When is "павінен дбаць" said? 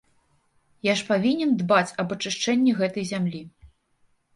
1.11-1.95